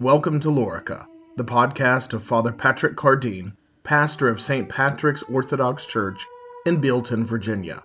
Welcome 0.00 0.38
to 0.40 0.48
Lorica, 0.48 1.06
the 1.34 1.44
podcast 1.44 2.12
of 2.12 2.22
Father 2.22 2.52
Patrick 2.52 2.94
Cardine, 2.94 3.52
pastor 3.82 4.28
of 4.28 4.40
St. 4.40 4.68
Patrick's 4.68 5.24
Orthodox 5.24 5.86
Church 5.86 6.24
in 6.66 6.80
Bealeton, 6.80 7.24
Virginia. 7.24 7.82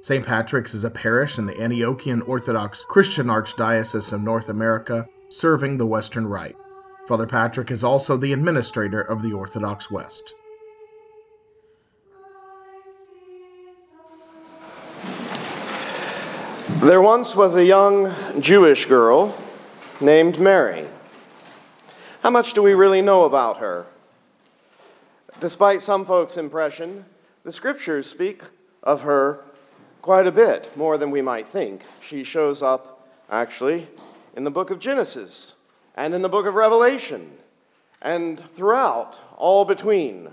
St. 0.00 0.24
Patrick's 0.24 0.72
is 0.72 0.84
a 0.84 0.90
parish 0.90 1.36
in 1.36 1.44
the 1.44 1.52
Antiochian 1.52 2.26
Orthodox 2.26 2.86
Christian 2.88 3.26
Archdiocese 3.26 4.14
of 4.14 4.22
North 4.22 4.48
America, 4.48 5.06
serving 5.28 5.76
the 5.76 5.84
Western 5.84 6.26
Rite. 6.26 6.56
Father 7.06 7.26
Patrick 7.26 7.70
is 7.70 7.84
also 7.84 8.16
the 8.16 8.32
administrator 8.32 9.02
of 9.02 9.20
the 9.20 9.34
Orthodox 9.34 9.90
West. 9.90 10.34
There 16.80 17.02
once 17.02 17.36
was 17.36 17.54
a 17.54 17.64
young 17.66 18.14
Jewish 18.40 18.86
girl 18.86 19.36
named 20.00 20.40
Mary. 20.40 20.88
How 22.22 22.28
much 22.28 22.52
do 22.52 22.62
we 22.62 22.74
really 22.74 23.00
know 23.00 23.24
about 23.24 23.56
her? 23.58 23.86
Despite 25.40 25.80
some 25.80 26.04
folks' 26.04 26.36
impression, 26.36 27.06
the 27.44 27.52
scriptures 27.52 28.06
speak 28.06 28.42
of 28.82 29.00
her 29.00 29.42
quite 30.02 30.26
a 30.26 30.32
bit, 30.32 30.76
more 30.76 30.98
than 30.98 31.10
we 31.10 31.22
might 31.22 31.48
think. 31.48 31.80
She 32.06 32.22
shows 32.22 32.62
up, 32.62 33.08
actually, 33.30 33.88
in 34.36 34.44
the 34.44 34.50
book 34.50 34.68
of 34.70 34.78
Genesis 34.78 35.54
and 35.94 36.12
in 36.12 36.20
the 36.20 36.28
book 36.28 36.44
of 36.44 36.54
Revelation 36.54 37.32
and 38.02 38.42
throughout, 38.54 39.18
all 39.38 39.64
between. 39.64 40.28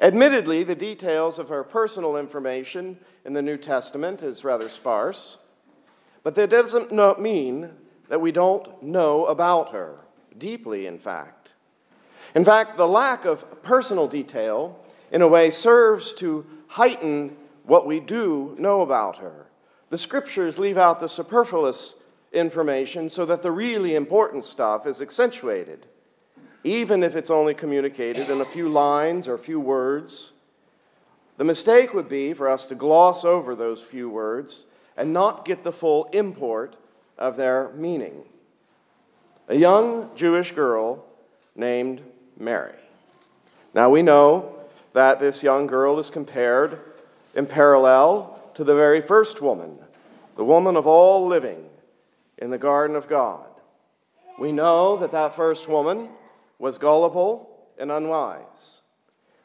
Admittedly, 0.00 0.64
the 0.64 0.74
details 0.74 1.38
of 1.38 1.50
her 1.50 1.62
personal 1.62 2.16
information 2.16 2.98
in 3.26 3.34
the 3.34 3.42
New 3.42 3.58
Testament 3.58 4.22
is 4.22 4.44
rather 4.44 4.70
sparse, 4.70 5.36
but 6.22 6.34
that 6.36 6.48
doesn't 6.48 6.90
mean 7.20 7.68
that 8.08 8.22
we 8.22 8.32
don't 8.32 8.82
know 8.82 9.26
about 9.26 9.72
her, 9.72 9.98
deeply, 10.38 10.86
in 10.86 10.98
fact. 10.98 11.50
In 12.34 12.44
fact, 12.44 12.76
the 12.76 12.88
lack 12.88 13.24
of 13.24 13.62
personal 13.62 14.06
detail, 14.06 14.78
in 15.10 15.22
a 15.22 15.28
way, 15.28 15.50
serves 15.50 16.14
to 16.14 16.46
heighten 16.68 17.36
what 17.64 17.86
we 17.86 18.00
do 18.00 18.54
know 18.58 18.82
about 18.82 19.18
her. 19.18 19.46
The 19.90 19.98
scriptures 19.98 20.58
leave 20.58 20.78
out 20.78 21.00
the 21.00 21.08
superfluous 21.08 21.94
information 22.32 23.10
so 23.10 23.26
that 23.26 23.42
the 23.42 23.50
really 23.50 23.94
important 23.94 24.44
stuff 24.44 24.86
is 24.86 25.00
accentuated, 25.00 25.86
even 26.62 27.02
if 27.02 27.16
it's 27.16 27.30
only 27.30 27.54
communicated 27.54 28.30
in 28.30 28.40
a 28.40 28.44
few 28.44 28.68
lines 28.68 29.26
or 29.26 29.34
a 29.34 29.38
few 29.38 29.58
words. 29.58 30.32
The 31.38 31.44
mistake 31.44 31.94
would 31.94 32.08
be 32.08 32.34
for 32.34 32.48
us 32.48 32.66
to 32.66 32.74
gloss 32.74 33.24
over 33.24 33.56
those 33.56 33.82
few 33.82 34.08
words 34.08 34.66
and 34.96 35.12
not 35.12 35.44
get 35.44 35.64
the 35.64 35.72
full 35.72 36.04
import 36.12 36.76
of 37.18 37.36
their 37.36 37.70
meaning. 37.74 38.24
A 39.50 39.56
young 39.56 40.10
Jewish 40.14 40.52
girl 40.52 41.04
named 41.56 42.02
Mary. 42.38 42.78
Now 43.74 43.90
we 43.90 44.00
know 44.00 44.54
that 44.92 45.18
this 45.18 45.42
young 45.42 45.66
girl 45.66 45.98
is 45.98 46.08
compared 46.08 46.78
in 47.34 47.46
parallel 47.46 48.40
to 48.54 48.62
the 48.62 48.76
very 48.76 49.00
first 49.00 49.42
woman, 49.42 49.76
the 50.36 50.44
woman 50.44 50.76
of 50.76 50.86
all 50.86 51.26
living 51.26 51.64
in 52.38 52.50
the 52.50 52.58
garden 52.58 52.94
of 52.94 53.08
God. 53.08 53.44
We 54.38 54.52
know 54.52 54.96
that 54.98 55.10
that 55.10 55.34
first 55.34 55.66
woman 55.66 56.10
was 56.60 56.78
gullible 56.78 57.50
and 57.76 57.90
unwise. 57.90 58.82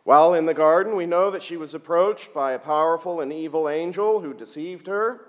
While 0.03 0.35
in 0.35 0.45
the 0.45 0.53
garden, 0.53 0.95
we 0.95 1.07
know 1.07 1.31
that 1.31 1.41
she 1.41 1.57
was 1.57 1.73
approached 1.73 2.31
by 2.31 2.51
a 2.51 2.59
powerful 2.59 3.21
and 3.21 3.33
evil 3.33 3.67
angel 3.67 4.19
who 4.21 4.35
deceived 4.35 4.85
her. 4.85 5.21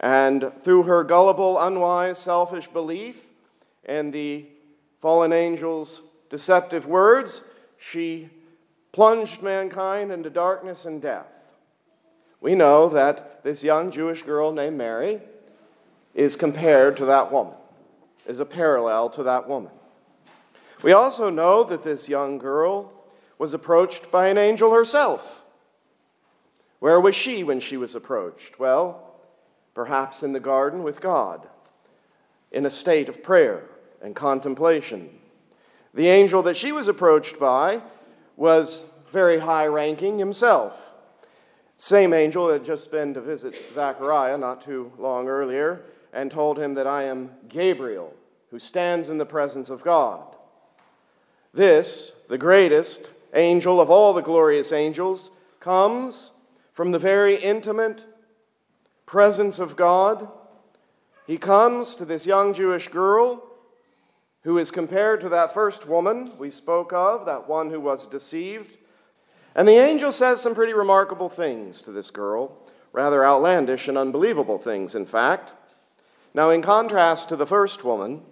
And 0.00 0.50
through 0.64 0.82
her 0.82 1.04
gullible, 1.04 1.60
unwise, 1.60 2.18
selfish 2.18 2.66
belief 2.66 3.14
and 3.86 4.12
the 4.12 4.46
fallen 5.00 5.32
angel's 5.32 6.02
deceptive 6.30 6.86
words, 6.86 7.42
she 7.78 8.30
plunged 8.92 9.42
mankind 9.42 10.10
into 10.10 10.30
darkness 10.30 10.84
and 10.84 11.02
death. 11.02 11.26
We 12.40 12.54
know 12.54 12.88
that 12.90 13.42
this 13.42 13.62
young 13.62 13.90
Jewish 13.90 14.22
girl 14.22 14.52
named 14.52 14.78
Mary 14.78 15.20
is 16.14 16.36
compared 16.36 16.96
to 16.98 17.06
that 17.06 17.32
woman, 17.32 17.54
is 18.26 18.40
a 18.40 18.44
parallel 18.44 19.10
to 19.10 19.22
that 19.24 19.48
woman. 19.48 19.72
We 20.82 20.92
also 20.92 21.30
know 21.30 21.64
that 21.64 21.84
this 21.84 22.08
young 22.08 22.38
girl 22.38 22.92
was 23.38 23.52
approached 23.52 24.10
by 24.10 24.28
an 24.28 24.38
angel 24.38 24.72
herself. 24.72 25.42
Where 26.78 27.00
was 27.00 27.14
she 27.14 27.42
when 27.42 27.60
she 27.60 27.76
was 27.76 27.94
approached? 27.94 28.58
Well, 28.58 29.14
perhaps 29.74 30.22
in 30.22 30.32
the 30.32 30.40
garden 30.40 30.82
with 30.82 31.00
God, 31.00 31.46
in 32.52 32.64
a 32.66 32.70
state 32.70 33.08
of 33.08 33.22
prayer 33.22 33.64
and 34.04 34.14
contemplation. 34.14 35.08
The 35.94 36.08
angel 36.08 36.42
that 36.42 36.58
she 36.58 36.72
was 36.72 36.88
approached 36.88 37.40
by 37.40 37.80
was 38.36 38.84
very 39.10 39.38
high 39.38 39.66
ranking 39.66 40.18
himself. 40.18 40.74
Same 41.78 42.12
angel 42.12 42.46
that 42.46 42.52
had 42.52 42.66
just 42.66 42.90
been 42.90 43.14
to 43.14 43.22
visit 43.22 43.54
Zechariah 43.72 44.36
not 44.36 44.62
too 44.62 44.92
long 44.98 45.26
earlier 45.26 45.80
and 46.12 46.30
told 46.30 46.58
him 46.58 46.74
that 46.74 46.86
I 46.86 47.04
am 47.04 47.30
Gabriel, 47.48 48.14
who 48.50 48.58
stands 48.58 49.08
in 49.08 49.16
the 49.16 49.24
presence 49.24 49.70
of 49.70 49.82
God. 49.82 50.36
This, 51.54 52.12
the 52.28 52.38
greatest 52.38 53.08
angel 53.32 53.80
of 53.80 53.88
all 53.88 54.12
the 54.12 54.20
glorious 54.20 54.70
angels, 54.70 55.30
comes 55.60 56.30
from 56.74 56.92
the 56.92 56.98
very 56.98 57.42
intimate 57.42 58.04
presence 59.06 59.58
of 59.58 59.76
God. 59.76 60.28
He 61.26 61.38
comes 61.38 61.96
to 61.96 62.04
this 62.04 62.26
young 62.26 62.52
Jewish 62.52 62.88
girl 62.88 63.50
who 64.44 64.58
is 64.58 64.70
compared 64.70 65.20
to 65.22 65.28
that 65.30 65.52
first 65.52 65.86
woman 65.86 66.32
we 66.38 66.50
spoke 66.50 66.92
of, 66.92 67.26
that 67.26 67.48
one 67.48 67.70
who 67.70 67.80
was 67.80 68.06
deceived. 68.06 68.76
And 69.54 69.66
the 69.66 69.78
angel 69.78 70.12
says 70.12 70.40
some 70.40 70.54
pretty 70.54 70.74
remarkable 70.74 71.30
things 71.30 71.80
to 71.82 71.92
this 71.92 72.10
girl, 72.10 72.56
rather 72.92 73.24
outlandish 73.24 73.88
and 73.88 73.96
unbelievable 73.98 74.58
things, 74.58 74.94
in 74.94 75.06
fact. 75.06 75.52
Now, 76.34 76.50
in 76.50 76.62
contrast 76.62 77.28
to 77.30 77.36
the 77.36 77.46
first 77.46 77.84
woman, 77.84 78.22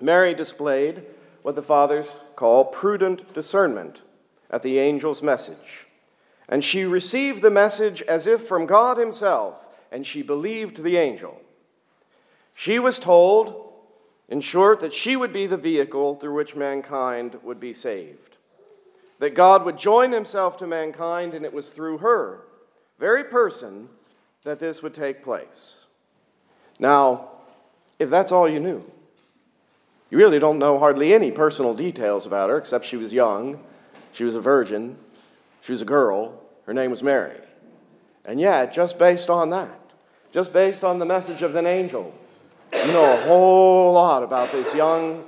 Mary 0.00 0.34
displayed 0.34 1.02
what 1.42 1.56
the 1.56 1.62
fathers 1.62 2.20
call 2.36 2.66
prudent 2.66 3.34
discernment 3.34 4.02
at 4.50 4.62
the 4.62 4.78
angel's 4.78 5.22
message. 5.22 5.86
And 6.48 6.64
she 6.64 6.84
received 6.84 7.42
the 7.42 7.50
message 7.50 8.02
as 8.02 8.26
if 8.26 8.46
from 8.46 8.66
God 8.66 8.98
Himself, 8.98 9.54
and 9.90 10.06
she 10.06 10.22
believed 10.22 10.82
the 10.82 10.96
angel. 10.96 11.40
She 12.54 12.78
was 12.78 12.98
told, 12.98 13.69
in 14.30 14.40
short, 14.40 14.80
that 14.80 14.94
she 14.94 15.16
would 15.16 15.32
be 15.32 15.46
the 15.46 15.56
vehicle 15.56 16.14
through 16.14 16.34
which 16.34 16.54
mankind 16.54 17.36
would 17.42 17.58
be 17.58 17.74
saved. 17.74 18.36
That 19.18 19.34
God 19.34 19.64
would 19.64 19.76
join 19.76 20.12
Himself 20.12 20.56
to 20.58 20.66
mankind, 20.66 21.34
and 21.34 21.44
it 21.44 21.52
was 21.52 21.68
through 21.68 21.98
her, 21.98 22.44
very 22.98 23.24
person, 23.24 23.88
that 24.44 24.60
this 24.60 24.82
would 24.82 24.94
take 24.94 25.22
place. 25.22 25.84
Now, 26.78 27.28
if 27.98 28.08
that's 28.08 28.32
all 28.32 28.48
you 28.48 28.60
knew, 28.60 28.82
you 30.10 30.18
really 30.18 30.38
don't 30.38 30.58
know 30.58 30.78
hardly 30.78 31.12
any 31.12 31.30
personal 31.30 31.74
details 31.74 32.24
about 32.24 32.50
her, 32.50 32.56
except 32.56 32.86
she 32.86 32.96
was 32.96 33.12
young, 33.12 33.60
she 34.12 34.24
was 34.24 34.34
a 34.34 34.40
virgin, 34.40 34.96
she 35.60 35.72
was 35.72 35.82
a 35.82 35.86
girl, 35.86 36.40
her 36.66 36.72
name 36.72 36.90
was 36.90 37.02
Mary. 37.02 37.36
And 38.24 38.40
yet, 38.40 38.72
just 38.72 38.98
based 38.98 39.28
on 39.28 39.50
that, 39.50 39.78
just 40.32 40.52
based 40.52 40.84
on 40.84 40.98
the 40.98 41.04
message 41.04 41.42
of 41.42 41.54
an 41.56 41.66
angel, 41.66 42.14
you 42.72 42.92
know 42.92 43.12
a 43.12 43.22
whole 43.22 43.92
lot 43.92 44.22
about 44.22 44.52
this 44.52 44.74
young 44.74 45.24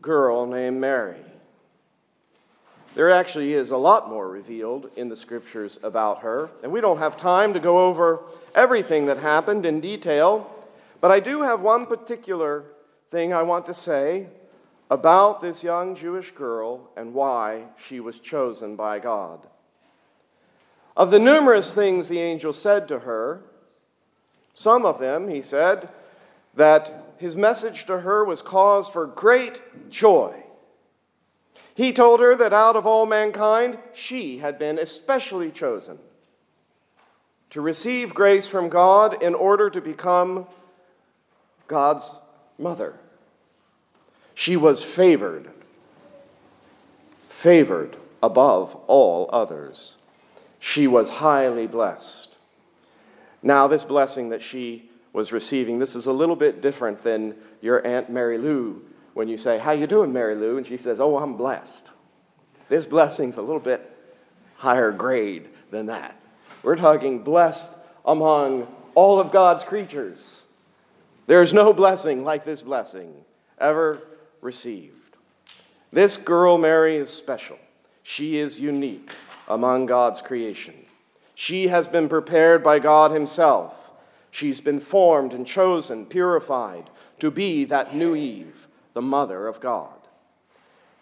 girl 0.00 0.46
named 0.46 0.80
Mary. 0.80 1.16
There 2.94 3.10
actually 3.10 3.54
is 3.54 3.70
a 3.70 3.76
lot 3.76 4.10
more 4.10 4.28
revealed 4.28 4.90
in 4.96 5.08
the 5.08 5.16
scriptures 5.16 5.78
about 5.82 6.20
her, 6.20 6.50
and 6.62 6.70
we 6.70 6.82
don't 6.82 6.98
have 6.98 7.16
time 7.16 7.54
to 7.54 7.60
go 7.60 7.86
over 7.86 8.20
everything 8.54 9.06
that 9.06 9.18
happened 9.18 9.64
in 9.64 9.80
detail. 9.80 10.50
But 11.00 11.10
I 11.10 11.18
do 11.18 11.40
have 11.40 11.60
one 11.60 11.86
particular 11.86 12.64
thing 13.10 13.32
I 13.32 13.42
want 13.42 13.64
to 13.66 13.74
say 13.74 14.26
about 14.90 15.40
this 15.40 15.62
young 15.62 15.96
Jewish 15.96 16.32
girl 16.32 16.90
and 16.96 17.14
why 17.14 17.64
she 17.88 17.98
was 17.98 18.18
chosen 18.18 18.76
by 18.76 18.98
God. 18.98 19.46
Of 20.94 21.10
the 21.10 21.18
numerous 21.18 21.72
things 21.72 22.08
the 22.08 22.18
angel 22.18 22.52
said 22.52 22.88
to 22.88 23.00
her, 23.00 23.42
some 24.54 24.84
of 24.84 25.00
them, 25.00 25.28
he 25.28 25.40
said, 25.40 25.88
that 26.54 27.14
his 27.18 27.36
message 27.36 27.86
to 27.86 28.00
her 28.00 28.24
was 28.24 28.42
cause 28.42 28.88
for 28.88 29.06
great 29.06 29.90
joy. 29.90 30.34
He 31.74 31.92
told 31.92 32.20
her 32.20 32.34
that 32.36 32.52
out 32.52 32.76
of 32.76 32.86
all 32.86 33.06
mankind, 33.06 33.78
she 33.94 34.38
had 34.38 34.58
been 34.58 34.78
especially 34.78 35.50
chosen 35.50 35.98
to 37.50 37.60
receive 37.60 38.14
grace 38.14 38.46
from 38.46 38.68
God 38.68 39.22
in 39.22 39.34
order 39.34 39.70
to 39.70 39.80
become 39.80 40.46
God's 41.68 42.10
mother. 42.58 42.94
She 44.34 44.56
was 44.56 44.82
favored, 44.82 45.50
favored 47.28 47.96
above 48.22 48.74
all 48.86 49.28
others. 49.32 49.94
She 50.60 50.86
was 50.86 51.10
highly 51.10 51.66
blessed. 51.66 52.28
Now, 53.42 53.66
this 53.66 53.84
blessing 53.84 54.30
that 54.30 54.42
she 54.42 54.88
was 55.12 55.32
receiving, 55.32 55.78
this 55.78 55.94
is 55.94 56.06
a 56.06 56.12
little 56.12 56.36
bit 56.36 56.60
different 56.62 57.02
than 57.02 57.34
your 57.60 57.86
Aunt 57.86 58.10
Mary 58.10 58.38
Lou 58.38 58.82
when 59.14 59.28
you 59.28 59.36
say, 59.36 59.58
How 59.58 59.72
you 59.72 59.86
doing, 59.86 60.12
Mary 60.12 60.34
Lou? 60.34 60.56
And 60.56 60.66
she 60.66 60.76
says, 60.76 61.00
Oh, 61.00 61.18
I'm 61.18 61.36
blessed. 61.36 61.90
This 62.68 62.84
blessing's 62.84 63.36
a 63.36 63.42
little 63.42 63.60
bit 63.60 63.88
higher 64.56 64.90
grade 64.92 65.48
than 65.70 65.86
that. 65.86 66.18
We're 66.62 66.76
talking 66.76 67.22
blessed 67.22 67.72
among 68.04 68.66
all 68.94 69.20
of 69.20 69.32
God's 69.32 69.64
creatures. 69.64 70.44
There's 71.26 71.52
no 71.52 71.72
blessing 71.72 72.24
like 72.24 72.44
this 72.44 72.62
blessing 72.62 73.14
ever 73.58 74.02
received. 74.40 75.16
This 75.92 76.16
girl, 76.16 76.56
Mary, 76.58 76.96
is 76.96 77.10
special. 77.10 77.58
She 78.02 78.38
is 78.38 78.58
unique 78.58 79.12
among 79.48 79.86
God's 79.86 80.20
creation. 80.20 80.74
She 81.34 81.68
has 81.68 81.86
been 81.86 82.08
prepared 82.08 82.64
by 82.64 82.78
God 82.78 83.10
Himself. 83.10 83.74
She's 84.32 84.62
been 84.62 84.80
formed 84.80 85.34
and 85.34 85.46
chosen, 85.46 86.06
purified 86.06 86.88
to 87.20 87.30
be 87.30 87.66
that 87.66 87.94
new 87.94 88.16
Eve, 88.16 88.66
the 88.94 89.02
mother 89.02 89.46
of 89.46 89.60
God. 89.60 89.90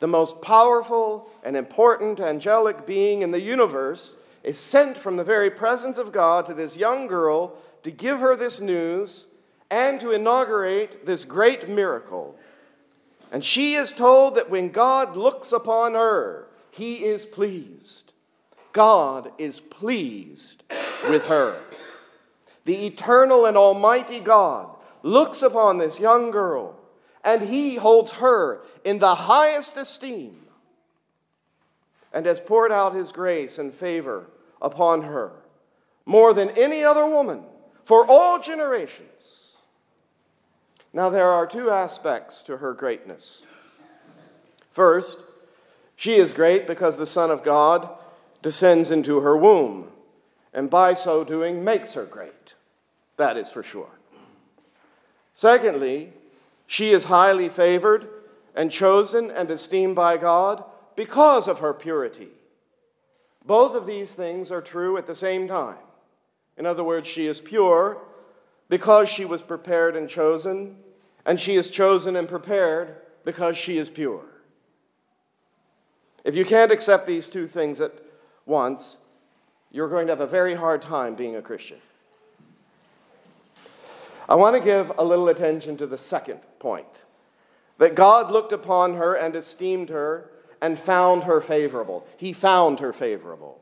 The 0.00 0.08
most 0.08 0.42
powerful 0.42 1.30
and 1.44 1.56
important 1.56 2.18
angelic 2.18 2.86
being 2.86 3.22
in 3.22 3.30
the 3.30 3.40
universe 3.40 4.16
is 4.42 4.58
sent 4.58 4.98
from 4.98 5.16
the 5.16 5.24
very 5.24 5.48
presence 5.48 5.96
of 5.96 6.10
God 6.10 6.44
to 6.46 6.54
this 6.54 6.76
young 6.76 7.06
girl 7.06 7.56
to 7.84 7.92
give 7.92 8.18
her 8.18 8.34
this 8.34 8.60
news 8.60 9.26
and 9.70 10.00
to 10.00 10.10
inaugurate 10.10 11.06
this 11.06 11.24
great 11.24 11.68
miracle. 11.68 12.36
And 13.30 13.44
she 13.44 13.76
is 13.76 13.92
told 13.92 14.34
that 14.34 14.50
when 14.50 14.70
God 14.70 15.16
looks 15.16 15.52
upon 15.52 15.94
her, 15.94 16.48
he 16.72 17.04
is 17.04 17.26
pleased. 17.26 18.12
God 18.72 19.30
is 19.38 19.60
pleased 19.60 20.64
with 21.08 21.22
her. 21.24 21.60
The 22.64 22.86
eternal 22.86 23.46
and 23.46 23.56
almighty 23.56 24.20
God 24.20 24.68
looks 25.02 25.42
upon 25.42 25.78
this 25.78 25.98
young 25.98 26.30
girl 26.30 26.76
and 27.24 27.42
he 27.42 27.76
holds 27.76 28.12
her 28.12 28.62
in 28.84 28.98
the 28.98 29.14
highest 29.14 29.76
esteem 29.76 30.36
and 32.12 32.26
has 32.26 32.40
poured 32.40 32.72
out 32.72 32.94
his 32.94 33.12
grace 33.12 33.58
and 33.58 33.72
favor 33.72 34.26
upon 34.60 35.02
her 35.02 35.32
more 36.06 36.34
than 36.34 36.50
any 36.50 36.82
other 36.82 37.06
woman 37.06 37.42
for 37.84 38.06
all 38.06 38.40
generations. 38.40 39.56
Now, 40.92 41.08
there 41.08 41.28
are 41.28 41.46
two 41.46 41.70
aspects 41.70 42.42
to 42.44 42.56
her 42.56 42.74
greatness. 42.74 43.42
First, 44.72 45.18
she 45.94 46.16
is 46.16 46.32
great 46.32 46.66
because 46.66 46.96
the 46.96 47.06
Son 47.06 47.30
of 47.30 47.44
God 47.44 47.88
descends 48.42 48.90
into 48.90 49.20
her 49.20 49.36
womb, 49.36 49.88
and 50.52 50.70
by 50.70 50.94
so 50.94 51.24
doing 51.24 51.64
makes 51.64 51.92
her 51.92 52.04
great. 52.04 52.54
That 53.16 53.36
is 53.36 53.50
for 53.50 53.62
sure. 53.62 53.90
Secondly, 55.34 56.12
she 56.66 56.90
is 56.90 57.04
highly 57.04 57.48
favored 57.48 58.08
and 58.54 58.70
chosen 58.70 59.30
and 59.30 59.50
esteemed 59.50 59.96
by 59.96 60.16
God 60.16 60.64
because 60.96 61.48
of 61.48 61.60
her 61.60 61.72
purity. 61.72 62.28
Both 63.44 63.74
of 63.74 63.86
these 63.86 64.12
things 64.12 64.50
are 64.50 64.60
true 64.60 64.96
at 64.96 65.06
the 65.06 65.14
same 65.14 65.48
time. 65.48 65.78
In 66.56 66.66
other 66.66 66.84
words, 66.84 67.08
she 67.08 67.26
is 67.26 67.40
pure 67.40 67.98
because 68.68 69.08
she 69.08 69.24
was 69.24 69.42
prepared 69.42 69.96
and 69.96 70.08
chosen, 70.08 70.76
and 71.24 71.40
she 71.40 71.56
is 71.56 71.70
chosen 71.70 72.16
and 72.16 72.28
prepared 72.28 72.96
because 73.24 73.56
she 73.56 73.78
is 73.78 73.88
pure. 73.88 74.24
If 76.24 76.34
you 76.34 76.44
can't 76.44 76.70
accept 76.70 77.06
these 77.06 77.28
two 77.28 77.46
things 77.48 77.80
at 77.80 77.92
once, 78.46 78.98
you're 79.70 79.88
going 79.88 80.06
to 80.06 80.12
have 80.12 80.20
a 80.20 80.26
very 80.26 80.54
hard 80.54 80.82
time 80.82 81.14
being 81.14 81.36
a 81.36 81.42
Christian. 81.42 81.78
I 84.28 84.34
want 84.34 84.56
to 84.56 84.62
give 84.62 84.92
a 84.96 85.04
little 85.04 85.28
attention 85.28 85.76
to 85.78 85.86
the 85.86 85.98
second 85.98 86.40
point 86.58 87.04
that 87.78 87.94
God 87.94 88.30
looked 88.30 88.52
upon 88.52 88.94
her 88.94 89.14
and 89.14 89.34
esteemed 89.34 89.88
her 89.88 90.30
and 90.60 90.78
found 90.78 91.24
her 91.24 91.40
favorable. 91.40 92.06
He 92.16 92.32
found 92.32 92.80
her 92.80 92.92
favorable 92.92 93.60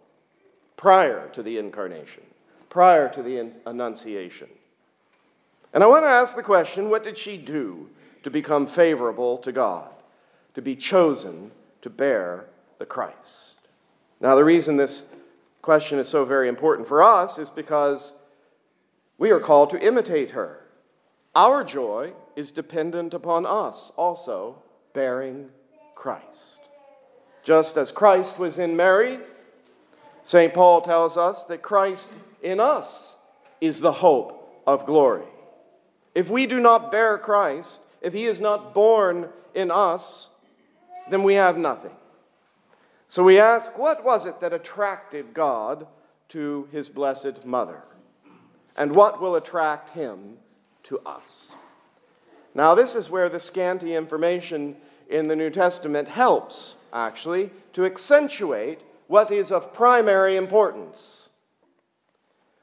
prior 0.77 1.29
to 1.31 1.43
the 1.43 1.59
incarnation, 1.59 2.23
prior 2.69 3.09
to 3.11 3.23
the 3.23 3.53
annunciation. 3.67 4.49
And 5.73 5.85
I 5.85 5.87
want 5.87 6.05
to 6.05 6.09
ask 6.09 6.35
the 6.35 6.43
question 6.43 6.91
what 6.91 7.05
did 7.05 7.17
she 7.17 7.37
do 7.37 7.89
to 8.23 8.31
become 8.31 8.67
favorable 8.67 9.39
to 9.39 9.53
God, 9.53 9.91
to 10.55 10.63
be 10.63 10.75
chosen 10.75 11.51
to 11.83 11.91
bear 11.91 12.47
the 12.79 12.87
Christ? 12.87 13.55
Now, 14.21 14.35
the 14.35 14.45
reason 14.45 14.77
this 14.77 15.05
question 15.69 15.99
is 15.99 16.09
so 16.09 16.25
very 16.25 16.49
important 16.49 16.89
for 16.89 17.03
us 17.03 17.37
is 17.37 17.51
because 17.51 18.15
we 19.19 19.31
are 19.31 19.39
called 19.39 19.69
to 19.69 19.79
imitate 19.79 20.31
her. 20.31 20.61
Our 21.35 21.63
joy 21.63 22.15
is 22.35 22.51
dependent 22.51 23.13
upon 23.13 23.45
us 23.45 23.93
also 23.95 24.63
bearing 24.95 25.51
Christ. 25.95 26.61
Just 27.45 27.77
as 27.77 27.91
Christ 27.91 28.39
was 28.39 28.59
in 28.59 28.79
Mary, 28.79 29.19
St. 30.25 30.55
Paul 30.55 30.81
tells 30.81 31.19
us 31.19 31.45
that 31.51 31.61
Christ 31.61 32.09
in 32.43 32.61
us 32.61 33.17
is 33.61 33.79
the 33.79 33.93
hope 33.93 34.63
of 34.67 34.87
glory. 34.87 35.29
If 36.15 36.31
we 36.31 36.47
do 36.47 36.61
not 36.61 36.91
bear 36.91 37.19
Christ, 37.19 37.83
if 38.01 38.15
he 38.15 38.25
is 38.25 38.41
not 38.41 38.73
born 38.73 39.29
in 39.55 39.71
us, 39.71 40.31
then 41.11 41.23
we 41.23 41.35
have 41.35 41.59
nothing. 41.59 41.93
So 43.09 43.25
we 43.25 43.39
ask, 43.39 43.79
what 43.79 44.05
was 44.05 44.27
it 44.27 44.41
that 44.41 44.53
attracted 44.53 45.33
God 45.33 45.87
to 46.29 46.69
his 46.71 46.91
blessed 46.91 47.45
mother? 47.45 47.83
And 48.77 48.95
what 48.95 49.21
will 49.21 49.37
attract 49.37 49.91
him 49.91 50.37
to 50.85 50.99
us? 51.01 51.53
Now, 52.55 52.75
this 52.75 52.95
is 52.95 53.09
where 53.09 53.29
the 53.29 53.41
scanty 53.41 53.95
information 53.95 54.77
in 55.09 55.27
the 55.27 55.37
New 55.37 55.49
Testament 55.49 56.09
helps, 56.09 56.77
actually, 56.93 57.51
to 57.73 57.87
accentuate 57.87 58.81
what 59.07 59.33
is 59.33 59.51
of 59.51 59.73
primary 59.73 60.37
importance. 60.37 61.31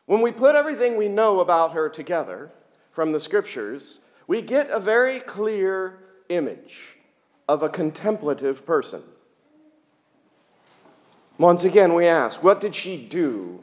When 0.06 0.22
we 0.22 0.32
put 0.32 0.56
everything 0.56 0.96
we 0.96 1.08
know 1.08 1.40
about 1.40 1.74
her 1.74 1.90
together 1.90 2.52
from 2.92 3.12
the 3.12 3.20
scriptures, 3.20 4.00
we 4.28 4.44
get 4.44 4.70
a 4.70 4.80
very 4.80 5.20
clear 5.20 5.98
image 6.30 6.98
of 7.48 7.64
a 7.64 7.70
contemplative 7.70 8.64
person. 8.64 9.02
Once 11.38 11.64
again, 11.64 11.94
we 11.94 12.08
ask, 12.08 12.42
what 12.42 12.62
did 12.62 12.74
she 12.74 12.98
do 12.98 13.62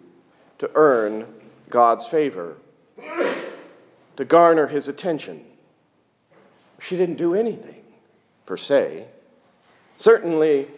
to 0.59 0.71
earn 0.75 1.27
God's 1.71 2.07
favor, 2.07 2.57
to 4.17 4.25
garner 4.25 4.67
his 4.67 4.89
attention? 4.89 5.45
She 6.79 6.97
didn't 6.97 7.17
do 7.17 7.35
anything, 7.35 7.83
per 8.45 8.57
se. 8.57 9.07
Certainly, 9.97 10.69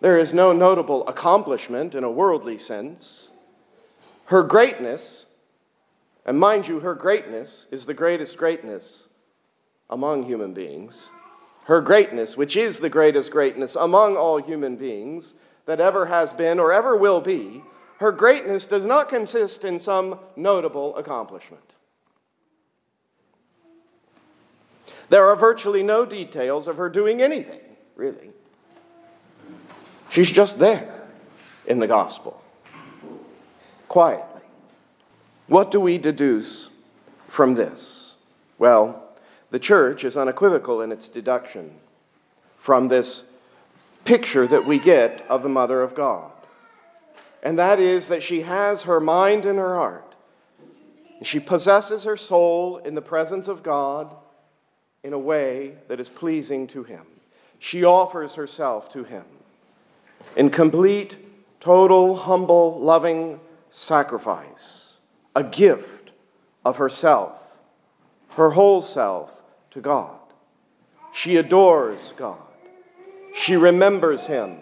there 0.00 0.18
is 0.18 0.34
no 0.34 0.52
notable 0.52 1.06
accomplishment 1.06 1.94
in 1.94 2.04
a 2.04 2.10
worldly 2.10 2.58
sense. 2.58 3.28
Her 4.26 4.42
greatness, 4.42 5.26
and 6.26 6.38
mind 6.38 6.68
you, 6.68 6.80
her 6.80 6.94
greatness 6.94 7.66
is 7.70 7.86
the 7.86 7.94
greatest 7.94 8.36
greatness 8.36 9.04
among 9.88 10.24
human 10.24 10.52
beings. 10.52 11.08
Her 11.64 11.80
greatness, 11.80 12.36
which 12.36 12.56
is 12.56 12.78
the 12.78 12.88
greatest 12.88 13.30
greatness 13.30 13.76
among 13.76 14.16
all 14.16 14.38
human 14.38 14.76
beings, 14.76 15.34
that 15.66 15.80
ever 15.80 16.06
has 16.06 16.32
been 16.32 16.58
or 16.58 16.72
ever 16.72 16.96
will 16.96 17.20
be, 17.20 17.62
her 17.98 18.12
greatness 18.12 18.66
does 18.66 18.84
not 18.84 19.08
consist 19.08 19.64
in 19.64 19.78
some 19.78 20.18
notable 20.34 20.96
accomplishment. 20.96 21.62
There 25.08 25.28
are 25.28 25.36
virtually 25.36 25.82
no 25.82 26.04
details 26.04 26.66
of 26.66 26.78
her 26.78 26.88
doing 26.88 27.22
anything, 27.22 27.60
really. 27.96 28.30
She's 30.10 30.30
just 30.30 30.58
there 30.58 31.02
in 31.66 31.78
the 31.78 31.86
gospel, 31.86 32.42
quietly. 33.88 34.42
What 35.46 35.70
do 35.70 35.80
we 35.80 35.98
deduce 35.98 36.70
from 37.28 37.54
this? 37.54 38.14
Well, 38.58 39.02
the 39.50 39.58
church 39.58 40.04
is 40.04 40.16
unequivocal 40.16 40.80
in 40.80 40.92
its 40.92 41.08
deduction 41.08 41.74
from 42.58 42.88
this 42.88 43.24
picture 44.04 44.46
that 44.46 44.66
we 44.66 44.78
get 44.78 45.24
of 45.28 45.42
the 45.42 45.48
Mother 45.48 45.82
of 45.82 45.94
God. 45.94 46.30
And 47.42 47.58
that 47.58 47.80
is 47.80 48.08
that 48.08 48.22
she 48.22 48.42
has 48.42 48.82
her 48.82 49.00
mind 49.00 49.44
and 49.44 49.58
her 49.58 49.74
heart. 49.74 50.14
She 51.22 51.40
possesses 51.40 52.04
her 52.04 52.16
soul 52.16 52.78
in 52.78 52.94
the 52.94 53.02
presence 53.02 53.48
of 53.48 53.62
God 53.62 54.14
in 55.02 55.12
a 55.12 55.18
way 55.18 55.74
that 55.88 56.00
is 56.00 56.08
pleasing 56.08 56.66
to 56.68 56.84
Him. 56.84 57.04
She 57.58 57.84
offers 57.84 58.34
herself 58.34 58.92
to 58.92 59.04
Him 59.04 59.24
in 60.36 60.50
complete, 60.50 61.16
total, 61.60 62.16
humble, 62.16 62.80
loving 62.80 63.40
sacrifice, 63.70 64.94
a 65.34 65.44
gift 65.44 66.10
of 66.64 66.76
herself, 66.76 67.32
her 68.30 68.50
whole 68.50 68.82
self 68.82 69.30
to 69.70 69.80
God. 69.80 70.16
She 71.12 71.36
adores 71.36 72.14
God. 72.16 72.38
She 73.34 73.56
remembers 73.56 74.26
him 74.26 74.58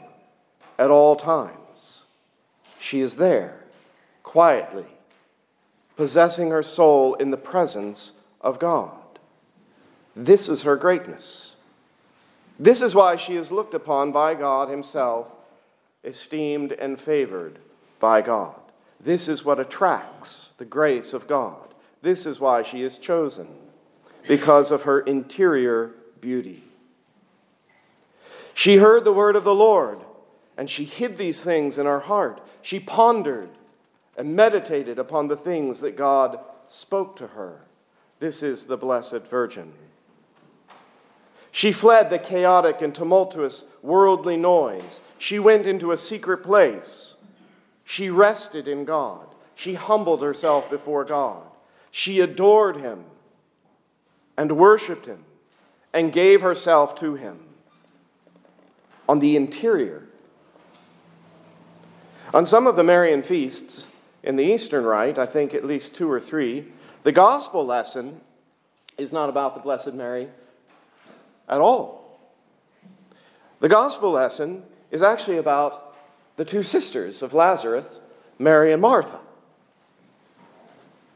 at 0.78 0.90
all 0.90 1.16
times. 1.16 2.02
She 2.78 3.00
is 3.00 3.14
there, 3.14 3.60
quietly, 4.22 4.86
possessing 5.96 6.50
her 6.50 6.62
soul 6.62 7.14
in 7.14 7.30
the 7.30 7.36
presence 7.36 8.12
of 8.40 8.58
God. 8.58 8.92
This 10.16 10.48
is 10.48 10.62
her 10.62 10.76
greatness. 10.76 11.54
This 12.58 12.80
is 12.80 12.94
why 12.94 13.16
she 13.16 13.36
is 13.36 13.50
looked 13.50 13.74
upon 13.74 14.12
by 14.12 14.34
God 14.34 14.68
Himself, 14.68 15.26
esteemed 16.04 16.72
and 16.72 17.00
favored 17.00 17.58
by 17.98 18.22
God. 18.22 18.54
This 18.98 19.28
is 19.28 19.44
what 19.44 19.60
attracts 19.60 20.50
the 20.58 20.64
grace 20.64 21.12
of 21.12 21.26
God. 21.26 21.74
This 22.02 22.26
is 22.26 22.40
why 22.40 22.62
she 22.62 22.82
is 22.82 22.98
chosen, 22.98 23.48
because 24.26 24.70
of 24.70 24.82
her 24.82 25.00
interior 25.00 25.92
beauty. 26.20 26.64
She 28.60 28.76
heard 28.76 29.04
the 29.04 29.12
word 29.14 29.36
of 29.36 29.44
the 29.44 29.54
Lord, 29.54 30.00
and 30.58 30.68
she 30.68 30.84
hid 30.84 31.16
these 31.16 31.40
things 31.40 31.78
in 31.78 31.86
her 31.86 32.00
heart. 32.00 32.42
She 32.60 32.78
pondered 32.78 33.48
and 34.18 34.36
meditated 34.36 34.98
upon 34.98 35.28
the 35.28 35.36
things 35.38 35.80
that 35.80 35.96
God 35.96 36.38
spoke 36.68 37.16
to 37.16 37.28
her. 37.28 37.62
This 38.18 38.42
is 38.42 38.64
the 38.64 38.76
Blessed 38.76 39.22
Virgin. 39.30 39.72
She 41.50 41.72
fled 41.72 42.10
the 42.10 42.18
chaotic 42.18 42.82
and 42.82 42.94
tumultuous 42.94 43.64
worldly 43.80 44.36
noise. 44.36 45.00
She 45.16 45.38
went 45.38 45.64
into 45.64 45.92
a 45.92 45.96
secret 45.96 46.42
place. 46.42 47.14
She 47.82 48.10
rested 48.10 48.68
in 48.68 48.84
God. 48.84 49.26
She 49.54 49.72
humbled 49.72 50.20
herself 50.20 50.68
before 50.68 51.06
God. 51.06 51.44
She 51.90 52.20
adored 52.20 52.76
Him 52.76 53.06
and 54.36 54.58
worshiped 54.58 55.06
Him 55.06 55.24
and 55.94 56.12
gave 56.12 56.42
herself 56.42 56.94
to 56.96 57.14
Him. 57.14 57.46
On 59.10 59.18
the 59.18 59.34
interior, 59.34 60.04
on 62.32 62.46
some 62.46 62.68
of 62.68 62.76
the 62.76 62.84
Marian 62.84 63.24
feasts 63.24 63.88
in 64.22 64.36
the 64.36 64.44
Eastern 64.44 64.84
Rite, 64.84 65.18
I 65.18 65.26
think 65.26 65.52
at 65.52 65.64
least 65.64 65.96
two 65.96 66.08
or 66.08 66.20
three, 66.20 66.68
the 67.02 67.10
gospel 67.10 67.66
lesson 67.66 68.20
is 68.96 69.12
not 69.12 69.28
about 69.28 69.56
the 69.56 69.62
Blessed 69.62 69.94
Mary 69.94 70.28
at 71.48 71.60
all. 71.60 72.20
The 73.58 73.68
gospel 73.68 74.12
lesson 74.12 74.62
is 74.92 75.02
actually 75.02 75.38
about 75.38 75.96
the 76.36 76.44
two 76.44 76.62
sisters 76.62 77.20
of 77.20 77.34
Lazarus, 77.34 77.98
Mary 78.38 78.72
and 78.72 78.80
Martha. 78.80 79.18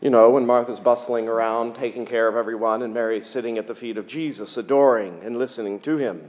You 0.01 0.11
know, 0.11 0.31
when 0.31 0.47
Martha's 0.47 0.81
bustling 0.81 1.29
around, 1.29 1.77
taking 1.77 2.07
care 2.07 2.27
of 2.27 2.35
everyone, 2.35 2.83
and 2.83 2.93
Mary's 2.93 3.29
sitting 3.29 3.57
at 3.57 3.69
the 3.69 3.75
feet 3.77 3.99
of 3.99 4.09
Jesus, 4.09 4.57
adoring 4.57 5.21
and 5.23 5.39
listening 5.39 5.79
to 5.83 5.97
him. 5.97 6.29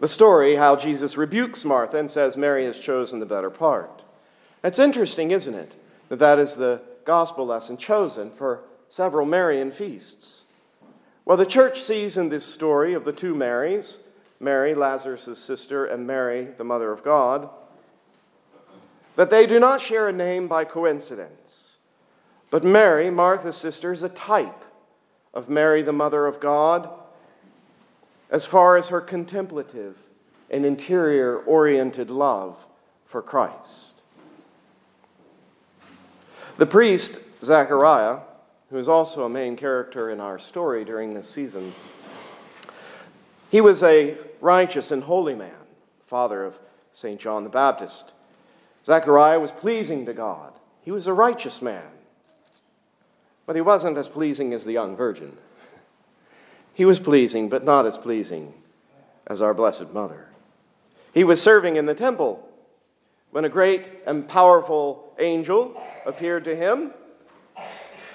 The 0.00 0.08
story, 0.08 0.56
how 0.56 0.76
Jesus 0.76 1.16
rebukes 1.16 1.64
Martha 1.64 1.96
and 1.98 2.10
says, 2.10 2.36
Mary 2.36 2.64
has 2.66 2.78
chosen 2.78 3.20
the 3.20 3.26
better 3.26 3.50
part. 3.50 4.02
That's 4.60 4.78
interesting, 4.78 5.30
isn't 5.30 5.54
it, 5.54 5.72
that 6.08 6.18
that 6.18 6.38
is 6.38 6.54
the 6.54 6.82
gospel 7.04 7.46
lesson 7.46 7.76
chosen 7.76 8.30
for 8.30 8.60
several 8.88 9.26
Marian 9.26 9.70
feasts. 9.72 10.42
Well, 11.24 11.36
the 11.36 11.46
church 11.46 11.80
sees 11.80 12.16
in 12.16 12.28
this 12.28 12.44
story 12.44 12.92
of 12.92 13.04
the 13.04 13.12
two 13.12 13.34
Marys, 13.34 13.98
Mary, 14.40 14.74
Lazarus' 14.74 15.38
sister, 15.38 15.86
and 15.86 16.06
Mary, 16.06 16.48
the 16.58 16.64
mother 16.64 16.92
of 16.92 17.02
God, 17.02 17.48
that 19.16 19.30
they 19.30 19.46
do 19.46 19.58
not 19.58 19.80
share 19.80 20.08
a 20.08 20.12
name 20.12 20.48
by 20.48 20.64
coincidence. 20.64 21.76
But 22.50 22.64
Mary, 22.64 23.10
Martha's 23.10 23.56
sister, 23.56 23.92
is 23.92 24.02
a 24.02 24.08
type 24.08 24.64
of 25.32 25.48
Mary, 25.48 25.82
the 25.82 25.92
mother 25.92 26.26
of 26.26 26.40
God, 26.40 26.90
as 28.34 28.44
far 28.44 28.76
as 28.76 28.88
her 28.88 29.00
contemplative 29.00 29.96
and 30.50 30.66
interior 30.66 31.38
oriented 31.38 32.10
love 32.10 32.56
for 33.06 33.22
Christ. 33.22 34.02
The 36.56 36.66
priest, 36.66 37.20
Zechariah, 37.44 38.18
who 38.70 38.78
is 38.78 38.88
also 38.88 39.22
a 39.22 39.28
main 39.28 39.54
character 39.54 40.10
in 40.10 40.18
our 40.18 40.40
story 40.40 40.84
during 40.84 41.14
this 41.14 41.30
season. 41.30 41.72
He 43.50 43.60
was 43.60 43.84
a 43.84 44.16
righteous 44.40 44.90
and 44.90 45.04
holy 45.04 45.36
man, 45.36 45.54
father 46.08 46.44
of 46.44 46.58
St. 46.92 47.20
John 47.20 47.44
the 47.44 47.50
Baptist. 47.50 48.10
Zechariah 48.84 49.38
was 49.38 49.52
pleasing 49.52 50.06
to 50.06 50.12
God. 50.12 50.54
He 50.82 50.90
was 50.90 51.06
a 51.06 51.12
righteous 51.12 51.62
man. 51.62 51.86
But 53.46 53.54
he 53.54 53.62
wasn't 53.62 53.96
as 53.96 54.08
pleasing 54.08 54.52
as 54.52 54.64
the 54.64 54.72
young 54.72 54.96
virgin. 54.96 55.36
He 56.74 56.84
was 56.84 56.98
pleasing, 56.98 57.48
but 57.48 57.64
not 57.64 57.86
as 57.86 57.96
pleasing 57.96 58.52
as 59.26 59.40
our 59.40 59.54
Blessed 59.54 59.92
Mother. 59.92 60.26
He 61.12 61.24
was 61.24 61.40
serving 61.40 61.76
in 61.76 61.86
the 61.86 61.94
temple 61.94 62.46
when 63.30 63.44
a 63.44 63.48
great 63.48 63.86
and 64.06 64.28
powerful 64.28 65.14
angel 65.18 65.80
appeared 66.04 66.44
to 66.44 66.56
him 66.56 66.92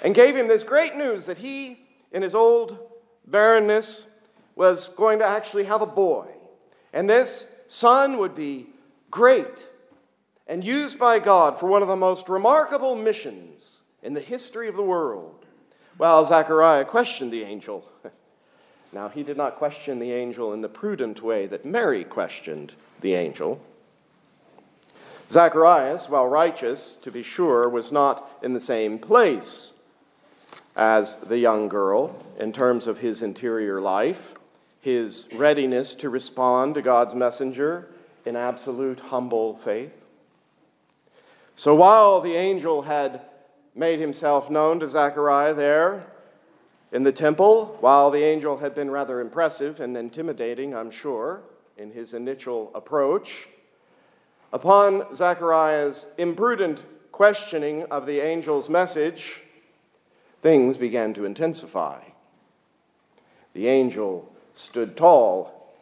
and 0.04 0.14
gave 0.14 0.36
him 0.36 0.48
this 0.48 0.64
great 0.64 0.96
news 0.96 1.26
that 1.26 1.38
he, 1.38 1.80
in 2.12 2.22
his 2.22 2.36
old 2.36 2.78
barrenness, 3.26 4.06
was 4.56 4.90
going 4.90 5.20
to 5.20 5.26
actually 5.26 5.64
have 5.64 5.82
a 5.82 5.86
boy. 5.86 6.28
And 6.92 7.10
this 7.10 7.48
son 7.68 8.18
would 8.18 8.36
be 8.36 8.68
great 9.10 9.66
and 10.48 10.64
used 10.64 11.00
by 11.00 11.20
God 11.20 11.60
for 11.60 11.68
one 11.68 11.82
of 11.82 11.88
the 11.88 11.96
most 11.96 12.28
remarkable 12.28 12.96
missions 12.96 13.78
in 14.04 14.14
the 14.14 14.22
history 14.22 14.68
of 14.68 14.76
the 14.76 14.84
world. 14.84 15.46
Well, 15.98 16.26
Zechariah 16.26 16.86
questioned 16.86 17.32
the 17.32 17.44
angel. 17.44 17.86
now, 18.92 19.08
he 19.08 19.22
did 19.22 19.38
not 19.38 19.58
question 19.58 20.00
the 20.00 20.12
angel 20.12 20.52
in 20.54 20.62
the 20.62 20.70
prudent 20.70 21.22
way 21.22 21.46
that 21.48 21.64
Mary 21.64 22.04
questioned 22.04 22.74
the 23.02 23.14
angel. 23.14 23.62
Zacharias, 25.32 26.10
while 26.10 26.28
righteous, 26.28 26.98
to 27.04 27.12
be 27.12 27.22
sure, 27.22 27.70
was 27.70 27.92
not 27.92 28.28
in 28.42 28.54
the 28.54 28.62
same 28.62 28.98
place 28.98 29.74
as 30.76 31.18
the 31.18 31.38
young 31.38 31.68
girl 31.68 32.16
in 32.40 32.52
terms 32.52 32.88
of 32.88 32.98
his 32.98 33.22
interior 33.22 33.80
life, 33.80 34.34
his 34.82 35.28
readiness 35.36 35.94
to 35.96 36.10
respond 36.10 36.74
to 36.74 36.82
God's 36.82 37.14
messenger 37.14 37.88
in 38.26 38.36
absolute 38.36 39.00
humble 39.00 39.58
faith. 39.58 39.94
So 41.56 41.76
while 41.76 42.22
the 42.22 42.36
angel 42.36 42.84
had 42.84 43.22
made 43.76 44.00
himself 44.00 44.50
known 44.50 44.80
to 44.80 44.88
Zechariah 44.88 45.54
there 45.54 46.08
in 46.92 47.04
the 47.04 47.12
temple, 47.12 47.78
while 47.80 48.10
the 48.10 48.24
angel 48.24 48.58
had 48.58 48.74
been 48.74 48.90
rather 48.90 49.22
impressive 49.22 49.80
and 49.80 49.96
intimidating, 49.96 50.76
I'm 50.76 50.92
sure, 50.92 51.42
in 51.78 51.92
his 51.92 52.14
initial 52.14 52.72
approach, 52.74 53.48
upon 54.52 55.16
Zechariah's 55.16 56.08
imprudent 56.18 56.84
questioning 57.12 57.84
of 57.86 58.06
the 58.06 58.22
angel's 58.22 58.70
message, 58.70 59.42
things 60.42 60.78
began 60.78 61.14
to 61.14 61.26
intensify. 61.26 62.02
The 63.54 63.68
angel 63.68 64.32
stood 64.54 64.98
tall. 64.98 65.74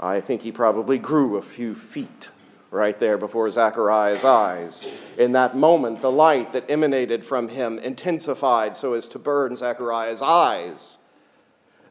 I 0.00 0.20
think 0.20 0.42
he 0.42 0.52
probably 0.52 0.98
grew 0.98 1.36
a 1.36 1.42
few 1.42 1.74
feet 1.74 2.28
right 2.74 2.98
there 2.98 3.16
before 3.16 3.50
Zachariah's 3.50 4.24
eyes. 4.24 4.86
In 5.16 5.32
that 5.32 5.56
moment, 5.56 6.02
the 6.02 6.10
light 6.10 6.52
that 6.52 6.68
emanated 6.68 7.24
from 7.24 7.48
him 7.48 7.78
intensified 7.78 8.76
so 8.76 8.94
as 8.94 9.06
to 9.08 9.18
burn 9.18 9.54
Zachariah's 9.54 10.20
eyes. 10.20 10.96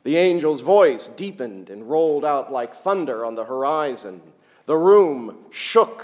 The 0.03 0.17
angel's 0.17 0.59
voice 0.59 1.07
deepened 1.07 1.69
and 1.69 1.89
rolled 1.89 2.25
out 2.25 2.51
like 2.51 2.75
thunder 2.75 3.25
on 3.25 3.35
the 3.35 3.45
horizon. 3.45 4.21
The 4.65 4.75
room 4.75 5.37
shook, 5.51 6.03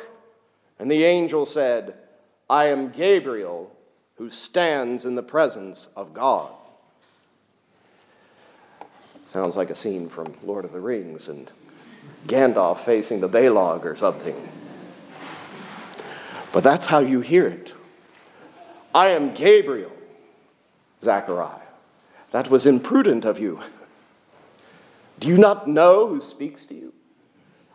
and 0.79 0.89
the 0.89 1.03
angel 1.03 1.45
said, 1.45 1.95
I 2.49 2.67
am 2.67 2.91
Gabriel 2.91 3.75
who 4.15 4.29
stands 4.29 5.05
in 5.05 5.15
the 5.15 5.23
presence 5.23 5.87
of 5.95 6.13
God. 6.13 6.51
Sounds 9.25 9.57
like 9.57 9.69
a 9.69 9.75
scene 9.75 10.09
from 10.09 10.33
Lord 10.41 10.65
of 10.65 10.71
the 10.71 10.79
Rings 10.79 11.27
and 11.27 11.51
Gandalf 12.27 12.83
facing 12.85 13.19
the 13.19 13.29
Balrog 13.29 13.85
or 13.85 13.95
something. 13.95 14.35
But 16.51 16.63
that's 16.63 16.85
how 16.85 16.99
you 16.99 17.21
hear 17.21 17.47
it. 17.47 17.73
I 18.93 19.09
am 19.09 19.33
Gabriel, 19.33 19.91
Zechariah. 21.03 21.59
That 22.31 22.49
was 22.49 22.65
imprudent 22.65 23.25
of 23.25 23.39
you. 23.39 23.59
Do 25.19 25.27
you 25.27 25.37
not 25.37 25.67
know 25.67 26.07
who 26.07 26.21
speaks 26.21 26.65
to 26.67 26.75
you? 26.75 26.93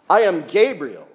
I 0.09 0.23
am 0.23 0.47
Gabriel, 0.47 1.07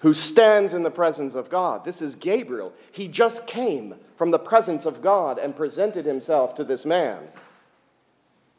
who 0.00 0.14
stands 0.14 0.74
in 0.74 0.82
the 0.82 0.90
presence 0.90 1.34
of 1.34 1.50
God. 1.50 1.84
This 1.84 2.02
is 2.02 2.14
Gabriel. 2.14 2.72
He 2.92 3.08
just 3.08 3.46
came 3.46 3.94
from 4.16 4.30
the 4.30 4.38
presence 4.38 4.84
of 4.84 5.02
God 5.02 5.38
and 5.38 5.56
presented 5.56 6.04
himself 6.04 6.54
to 6.56 6.64
this 6.64 6.84
man 6.84 7.18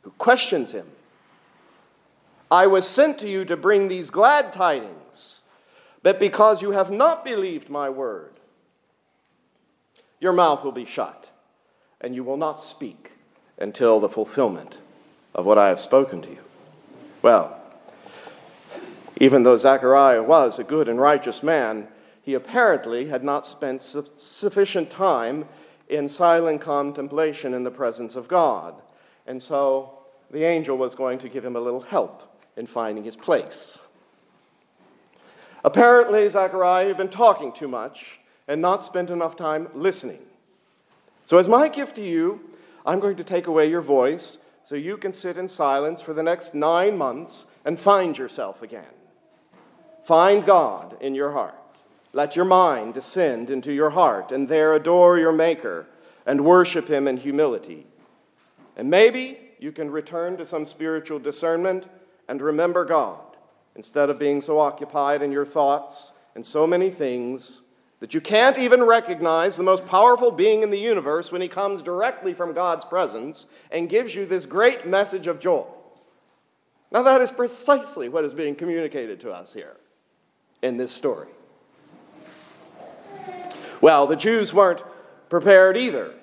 who 0.01 0.11
questions 0.11 0.71
him. 0.71 0.87
I 2.51 2.67
was 2.67 2.87
sent 2.87 3.19
to 3.19 3.29
you 3.29 3.43
to 3.45 3.57
bring 3.57 3.87
these 3.87 4.09
glad 4.09 4.53
tidings, 4.53 5.39
but 6.05 6.19
because 6.19 6.61
you 6.61 6.69
have 6.69 6.91
not 6.91 7.25
believed 7.25 7.67
my 7.67 7.89
word, 7.89 8.33
your 10.19 10.33
mouth 10.33 10.63
will 10.63 10.71
be 10.71 10.85
shut, 10.85 11.31
and 11.99 12.13
you 12.13 12.23
will 12.23 12.37
not 12.37 12.61
speak 12.61 13.13
until 13.57 13.99
the 13.99 14.07
fulfillment 14.07 14.77
of 15.33 15.47
what 15.47 15.57
I 15.57 15.69
have 15.69 15.79
spoken 15.79 16.21
to 16.21 16.29
you. 16.29 16.43
Well, 17.23 17.59
even 19.19 19.41
though 19.41 19.57
Zechariah 19.57 20.21
was 20.21 20.59
a 20.59 20.63
good 20.63 20.87
and 20.89 21.01
righteous 21.01 21.41
man, 21.41 21.87
he 22.21 22.35
apparently 22.35 23.07
had 23.07 23.23
not 23.23 23.47
spent 23.47 23.81
su- 23.81 24.05
sufficient 24.15 24.91
time 24.91 25.45
in 25.89 26.07
silent 26.07 26.61
contemplation 26.61 27.55
in 27.55 27.63
the 27.63 27.71
presence 27.71 28.15
of 28.15 28.27
God. 28.27 28.75
And 29.25 29.41
so 29.41 29.97
the 30.29 30.43
angel 30.43 30.77
was 30.77 30.93
going 30.93 31.17
to 31.17 31.29
give 31.29 31.43
him 31.43 31.55
a 31.55 31.59
little 31.59 31.81
help 31.81 32.37
in 32.55 32.67
finding 32.67 33.03
his 33.03 33.15
place. 33.15 33.79
Apparently, 35.65 36.29
Zechariah, 36.29 36.89
you've 36.89 36.97
been 36.97 37.09
talking 37.09 37.51
too 37.51 37.67
much 37.67 38.19
and 38.47 38.61
not 38.61 38.85
spent 38.85 39.09
enough 39.09 39.35
time 39.35 39.67
listening. 39.73 40.19
So, 41.25 41.39
as 41.39 41.47
my 41.47 41.69
gift 41.69 41.95
to 41.95 42.05
you, 42.05 42.39
I'm 42.85 42.99
going 42.99 43.15
to 43.15 43.23
take 43.23 43.47
away 43.47 43.67
your 43.67 43.81
voice 43.81 44.37
so 44.63 44.75
you 44.75 44.95
can 44.95 45.11
sit 45.11 45.37
in 45.37 45.47
silence 45.47 46.01
for 46.01 46.13
the 46.13 46.21
next 46.21 46.53
nine 46.53 46.95
months 46.95 47.45
and 47.65 47.79
find 47.79 48.15
yourself 48.15 48.61
again. 48.61 48.93
Find 50.05 50.45
God 50.45 50.97
in 51.01 51.15
your 51.15 51.31
heart. 51.31 51.55
Let 52.13 52.35
your 52.35 52.45
mind 52.45 52.93
descend 52.93 53.49
into 53.49 53.73
your 53.73 53.89
heart 53.89 54.31
and 54.31 54.47
there 54.47 54.75
adore 54.75 55.17
your 55.17 55.31
Maker 55.31 55.87
and 56.27 56.45
worship 56.45 56.87
Him 56.87 57.07
in 57.07 57.17
humility. 57.17 57.87
And 58.77 58.87
maybe 58.87 59.39
you 59.57 59.71
can 59.71 59.89
return 59.89 60.37
to 60.37 60.45
some 60.45 60.67
spiritual 60.67 61.17
discernment 61.17 61.85
and 62.29 62.39
remember 62.39 62.85
God 62.85 63.24
instead 63.75 64.09
of 64.09 64.19
being 64.19 64.41
so 64.41 64.59
occupied 64.59 65.21
in 65.21 65.31
your 65.31 65.45
thoughts 65.45 66.11
and 66.33 66.45
so 66.45 66.65
many 66.65 66.89
things 66.89 67.61
that 67.99 68.13
you 68.13 68.21
can't 68.21 68.57
even 68.57 68.83
recognize 68.83 69.55
the 69.55 69.63
most 69.63 69.85
powerful 69.85 70.31
being 70.31 70.63
in 70.63 70.69
the 70.69 70.79
universe 70.79 71.31
when 71.31 71.41
he 71.41 71.47
comes 71.47 71.81
directly 71.81 72.33
from 72.33 72.53
God's 72.53 72.85
presence 72.85 73.45
and 73.71 73.89
gives 73.89 74.13
you 74.13 74.25
this 74.25 74.45
great 74.45 74.85
message 74.85 75.27
of 75.27 75.39
joy. 75.39 75.65
Now, 76.91 77.01
that 77.03 77.21
is 77.21 77.31
precisely 77.31 78.09
what 78.09 78.25
is 78.25 78.33
being 78.33 78.55
communicated 78.55 79.19
to 79.21 79.31
us 79.31 79.53
here 79.53 79.75
in 80.61 80.77
this 80.77 80.91
story. 80.91 81.27
Well, 83.81 84.07
the 84.07 84.15
Jews 84.15 84.53
weren't 84.53 84.81
prepared 85.29 85.77
either. 85.77 86.13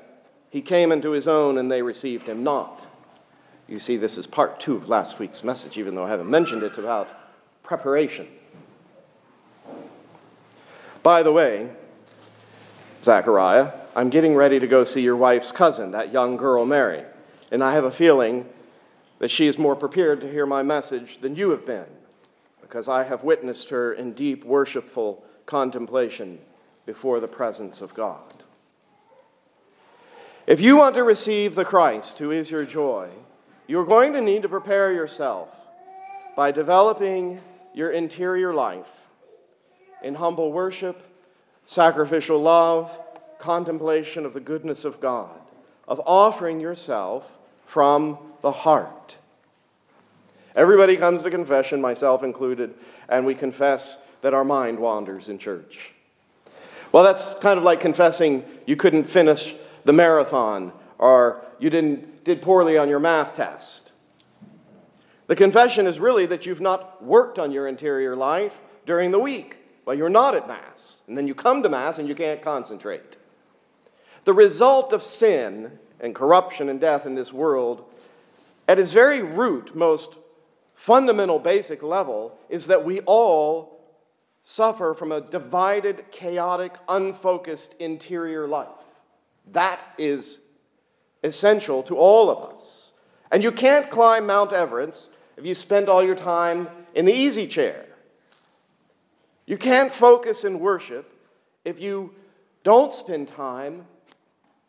He 0.51 0.63
came 0.63 0.93
into 0.93 1.11
his 1.11 1.29
own 1.29 1.59
and 1.59 1.71
they 1.71 1.83
received 1.83 2.27
him 2.27 2.45
not. 2.45 2.87
You 3.69 3.79
see, 3.79 3.97
this 3.97 4.19
is 4.19 4.27
part 4.27 4.61
two 4.61 4.77
of 4.77 4.89
last 4.89 5.19
week's 5.19 5.43
message, 5.43 5.79
even 5.79 5.95
though 5.95 6.05
I 6.05 6.11
haven't 6.11 6.31
mentioned 6.31 6.63
it 6.63 6.79
about 6.79 7.09
preparation. 7.73 8.29
By 11.03 11.23
the 11.23 11.33
way, 11.33 11.71
Zachariah, 13.03 13.73
I'm 13.97 14.11
getting 14.11 14.35
ready 14.35 14.61
to 14.61 14.67
go 14.67 14.85
see 14.85 15.01
your 15.01 15.17
wife's 15.17 15.53
cousin, 15.53 15.93
that 15.93 16.13
young 16.13 16.37
girl 16.37 16.67
Mary, 16.67 17.03
and 17.51 17.65
I 17.65 17.73
have 17.73 17.85
a 17.85 17.91
feeling 17.91 18.47
that 19.21 19.31
she 19.31 19.47
is 19.47 19.57
more 19.57 19.75
prepared 19.75 20.21
to 20.21 20.31
hear 20.31 20.45
my 20.45 20.63
message 20.63 21.23
than 21.23 21.35
you 21.35 21.49
have 21.49 21.65
been, 21.65 21.87
because 22.61 22.89
I 22.89 23.05
have 23.05 23.25
witnessed 23.25 23.71
her 23.71 23.95
in 23.95 24.13
deep, 24.13 24.45
worshipful 24.45 25.25
contemplation 25.47 26.41
before 26.85 27.21
the 27.21 27.27
presence 27.27 27.81
of 27.81 27.95
God. 27.95 28.45
If 30.47 30.61
you 30.61 30.77
want 30.77 30.95
to 30.97 31.05
receive 31.05 31.55
the 31.55 31.65
Christ 31.65 32.19
who 32.19 32.33
is 32.33 32.51
your 32.51 32.67
joy, 32.67 33.09
you're 33.67 33.87
going 33.87 34.13
to 34.13 34.21
need 34.21 34.43
to 34.43 34.49
prepare 34.51 34.93
yourself 34.93 35.49
by 36.37 36.51
developing 36.51 37.41
your 37.75 37.91
interior 37.91 38.53
life 38.53 38.87
in 40.03 40.15
humble 40.15 40.53
worship, 40.53 41.01
sacrificial 41.67 42.41
love, 42.41 42.91
contemplation 43.39 44.27
of 44.27 44.35
the 44.35 44.41
goodness 44.41 44.85
of 44.85 45.01
God, 45.01 45.41
of 45.89 46.01
offering 46.07 46.61
yourself 46.61 47.25
from 47.67 48.19
the 48.43 48.53
heart. 48.53 49.17
Everybody 50.55 50.97
comes 50.97 51.23
to 51.23 51.31
confession, 51.31 51.81
myself 51.81 52.23
included, 52.23 52.75
and 53.09 53.25
we 53.25 53.35
confess 53.35 53.97
that 54.21 54.35
our 54.35 54.45
mind 54.45 54.79
wanders 54.79 55.29
in 55.29 55.39
church. 55.39 55.93
Well, 56.93 57.03
that's 57.03 57.35
kind 57.37 57.59
of 57.59 57.65
like 57.65 57.81
confessing 57.81 58.45
you 58.67 58.77
couldn't 58.77 59.05
finish 59.05 59.55
the 59.85 59.93
marathon 59.93 60.73
or 60.99 61.43
you 61.59 61.71
didn't, 61.71 62.25
did 62.25 62.43
poorly 62.43 62.77
on 62.77 62.89
your 62.89 63.01
math 63.01 63.35
test. 63.35 63.92
The 65.33 65.37
confession 65.37 65.87
is 65.87 65.99
really 65.99 66.27
that 66.27 66.45
you've 66.45 66.61
not 66.61 67.03
worked 67.03 67.39
on 67.39 67.53
your 67.53 67.67
interior 67.67 68.15
life 68.15 68.53
during 68.85 69.13
the 69.13 69.19
week. 69.19 69.57
Well, 69.87 69.97
you're 69.97 70.11
not 70.11 70.35
at 70.35 70.47
Mass, 70.47 71.01
and 71.09 71.17
then 71.17 71.27
you 71.27 71.35
come 71.35 71.63
to 71.63 71.71
Mass 71.71 71.97
and 71.97 72.07
you 72.07 72.15
can't 72.15 72.43
concentrate. 72.43 73.17
The 74.27 74.35
result 74.35 74.93
of 74.93 75.03
sin 75.03 75.79
and 76.01 76.15
corruption 76.15 76.69
and 76.69 76.79
death 76.79 77.07
in 77.07 77.15
this 77.15 77.33
world, 77.33 77.83
at 78.69 78.79
its 78.79 78.91
very 78.91 79.23
root, 79.23 79.75
most 79.75 80.17
fundamental, 80.75 81.39
basic 81.39 81.83
level, 81.83 82.39
is 82.51 82.67
that 82.67 82.85
we 82.85 83.01
all 83.01 83.81
suffer 84.43 84.93
from 84.93 85.13
a 85.13 85.23
divided, 85.23 86.05
chaotic, 86.11 86.75
unfocused 86.91 87.75
interior 87.79 88.47
life. 88.47 88.69
That 89.53 89.81
is 89.97 90.41
essential 91.25 91.83
to 91.85 91.97
all 91.97 92.29
of 92.29 92.55
us. 92.55 92.93
And 93.31 93.43
you 93.43 93.51
can't 93.51 93.89
climb 93.89 94.27
Mount 94.27 94.53
Everest 94.53 95.09
if 95.37 95.45
you 95.45 95.55
spend 95.55 95.89
all 95.89 96.05
your 96.05 96.17
time 96.17 96.69
in 96.95 97.05
the 97.05 97.13
easy 97.13 97.47
chair. 97.47 97.87
You 99.47 99.59
can't 99.59 99.93
focus 99.93 100.45
in 100.45 100.61
worship 100.61 101.13
if 101.65 101.81
you 101.81 102.15
don't 102.65 102.93
spend 102.93 103.29
time 103.29 103.87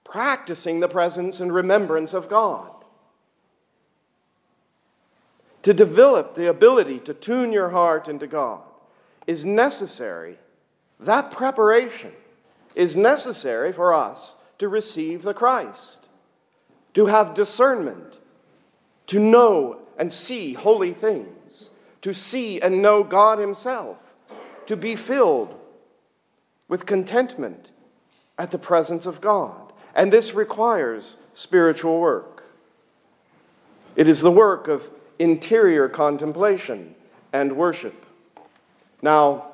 practicing 0.04 0.80
the 0.80 0.88
presence 0.88 1.40
and 1.40 1.54
remembrance 1.54 2.14
of 2.14 2.30
God. 2.30 2.70
To 5.64 5.74
develop 5.74 6.36
the 6.36 6.50
ability 6.50 7.00
to 7.00 7.14
tune 7.14 7.54
your 7.54 7.70
heart 7.70 8.08
into 8.08 8.28
God 8.28 8.62
is 9.26 9.46
necessary. 9.46 10.38
That 11.00 11.32
preparation 11.32 12.12
is 12.76 12.98
necessary 12.98 13.72
for 13.72 13.94
us 13.94 14.36
to 14.60 14.68
receive 14.68 15.24
the 15.24 15.34
Christ, 15.34 16.08
to 16.94 17.06
have 17.06 17.34
discernment, 17.34 18.18
to 19.08 19.20
know 19.20 19.83
and 19.98 20.12
see 20.12 20.54
holy 20.54 20.94
things, 20.94 21.70
to 22.02 22.14
see 22.14 22.60
and 22.60 22.82
know 22.82 23.04
God 23.04 23.40
Himself, 23.40 23.98
to 24.66 24.76
be 24.76 24.96
filled 24.96 25.54
with 26.68 26.86
contentment 26.86 27.70
at 28.38 28.52
the 28.52 28.58
presence 28.58 29.06
of 29.06 29.22
God. 29.22 29.72
And 29.96 30.12
this 30.12 30.34
requires 30.34 31.16
spiritual 31.34 32.00
work. 32.00 32.44
It 33.96 34.08
is 34.08 34.22
the 34.22 34.32
work 34.32 34.68
of 34.68 34.88
interior 35.20 35.88
contemplation 35.88 36.96
and 37.32 37.56
worship. 37.56 38.06
Now, 39.02 39.52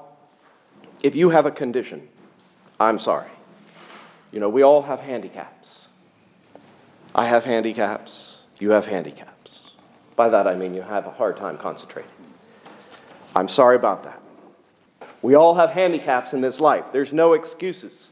if 1.04 1.16
you 1.16 1.30
have 1.30 1.46
a 1.46 1.52
condition, 1.52 2.08
I'm 2.80 3.00
sorry. 3.00 3.30
You 4.32 4.40
know, 4.40 4.50
we 4.50 4.64
all 4.64 4.84
have 4.84 5.00
handicaps. 5.00 5.88
I 7.14 7.26
have 7.26 7.44
handicaps. 7.44 8.38
You 8.60 8.72
have 8.72 8.86
handicaps. 8.86 9.49
By 10.20 10.28
that 10.28 10.48
I 10.48 10.56
mean 10.58 10.74
you 10.74 10.82
have 10.82 11.06
a 11.06 11.12
hard 11.12 11.38
time 11.38 11.58
concentrating. 11.58 12.12
I'm 13.34 13.48
sorry 13.48 13.78
about 13.78 14.04
that. 14.04 14.22
We 15.22 15.36
all 15.36 15.56
have 15.56 15.70
handicaps 15.70 16.34
in 16.34 16.42
this 16.42 16.60
life. 16.60 16.84
There's 16.92 17.14
no 17.14 17.32
excuses. 17.32 18.10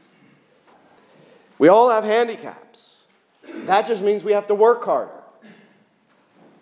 We 1.58 1.68
all 1.68 1.90
have 1.90 2.04
handicaps. 2.04 3.02
That 3.66 3.86
just 3.86 4.00
means 4.00 4.24
we 4.24 4.32
have 4.32 4.46
to 4.46 4.54
work 4.54 4.86
harder. 4.86 5.20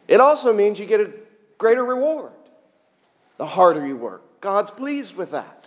It 0.08 0.20
also 0.20 0.52
means 0.52 0.80
you 0.80 0.86
get 0.86 1.00
a 1.00 1.12
greater 1.58 1.84
reward 1.84 2.32
the 3.36 3.46
harder 3.46 3.86
you 3.86 3.96
work. 3.96 4.22
God's 4.40 4.72
pleased 4.72 5.14
with 5.14 5.30
that. 5.30 5.64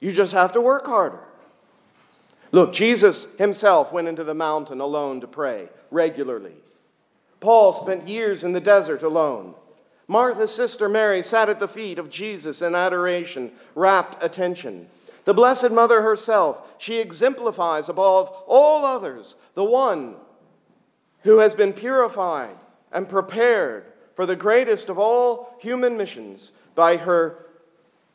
You 0.00 0.12
just 0.12 0.32
have 0.32 0.54
to 0.54 0.62
work 0.62 0.86
harder. 0.86 1.20
Look, 2.52 2.72
Jesus 2.72 3.26
himself 3.36 3.92
went 3.92 4.08
into 4.08 4.24
the 4.24 4.32
mountain 4.32 4.80
alone 4.80 5.20
to 5.20 5.26
pray 5.26 5.68
regularly. 5.90 6.54
Paul 7.44 7.74
spent 7.74 8.08
years 8.08 8.42
in 8.42 8.54
the 8.54 8.60
desert 8.60 9.02
alone. 9.02 9.52
Martha's 10.08 10.54
sister 10.54 10.88
Mary 10.88 11.22
sat 11.22 11.50
at 11.50 11.60
the 11.60 11.68
feet 11.68 11.98
of 11.98 12.08
Jesus 12.08 12.62
in 12.62 12.74
adoration, 12.74 13.52
rapt 13.74 14.16
attention. 14.24 14.88
The 15.26 15.34
Blessed 15.34 15.70
Mother 15.70 16.00
herself, 16.00 16.56
she 16.78 17.00
exemplifies 17.00 17.90
above 17.90 18.34
all 18.46 18.86
others 18.86 19.34
the 19.54 19.62
one 19.62 20.16
who 21.24 21.40
has 21.40 21.52
been 21.52 21.74
purified 21.74 22.56
and 22.90 23.10
prepared 23.10 23.84
for 24.16 24.24
the 24.24 24.36
greatest 24.36 24.88
of 24.88 24.98
all 24.98 25.54
human 25.60 25.98
missions 25.98 26.50
by 26.74 26.96
her 26.96 27.44